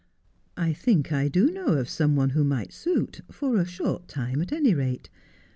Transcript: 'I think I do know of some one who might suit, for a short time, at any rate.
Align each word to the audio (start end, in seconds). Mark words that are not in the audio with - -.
'I 0.57 0.73
think 0.73 1.11
I 1.11 1.27
do 1.27 1.51
know 1.51 1.73
of 1.73 1.87
some 1.87 2.15
one 2.15 2.31
who 2.31 2.43
might 2.43 2.73
suit, 2.73 3.21
for 3.29 3.57
a 3.57 3.65
short 3.67 4.07
time, 4.07 4.41
at 4.41 4.51
any 4.51 4.73
rate. 4.73 5.11